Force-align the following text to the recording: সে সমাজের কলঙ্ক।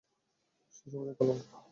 সে 0.73 0.85
সমাজের 0.91 1.15
কলঙ্ক। 1.19 1.41